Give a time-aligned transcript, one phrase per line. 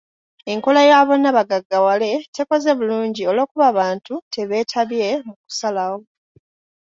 [0.53, 5.99] Enkola ya bonna bagaggawale tekoze bulungi olw'okuba abantu tebeetabye mu kusalawo.